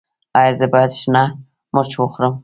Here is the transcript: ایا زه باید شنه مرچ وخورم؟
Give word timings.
ایا 0.39 0.53
زه 0.59 0.65
باید 0.73 0.91
شنه 0.99 1.23
مرچ 1.75 1.91
وخورم؟ 1.99 2.33